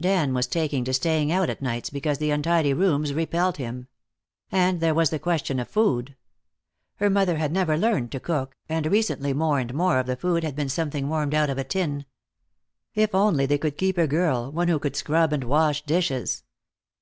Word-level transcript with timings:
Dan 0.00 0.32
was 0.32 0.46
taking 0.46 0.82
to 0.84 0.94
staying 0.94 1.30
out 1.30 1.50
at 1.50 1.60
nights, 1.60 1.90
because 1.90 2.16
the 2.16 2.30
untidy 2.30 2.72
rooms 2.72 3.12
repelled 3.12 3.58
him. 3.58 3.86
And 4.50 4.80
there 4.80 4.94
was 4.94 5.10
the 5.10 5.18
question 5.18 5.60
of 5.60 5.68
food. 5.68 6.16
Her 6.96 7.10
mother 7.10 7.36
had 7.36 7.52
never 7.52 7.76
learned 7.76 8.10
to 8.12 8.18
cook, 8.18 8.56
and 8.66 8.86
recently 8.86 9.34
more 9.34 9.58
and 9.58 9.74
more 9.74 9.98
of 9.98 10.06
the 10.06 10.16
food 10.16 10.42
had 10.42 10.56
been 10.56 10.70
something 10.70 11.10
warmed 11.10 11.34
out 11.34 11.50
of 11.50 11.58
a 11.58 11.64
tin. 11.64 12.06
If 12.94 13.14
only 13.14 13.44
they 13.44 13.58
could 13.58 13.76
keep 13.76 13.98
a 13.98 14.06
girl, 14.06 14.50
one 14.50 14.68
who 14.68 14.78
would 14.82 14.96
scrub 14.96 15.34
and 15.34 15.44
wash 15.44 15.84
dishes. 15.84 16.44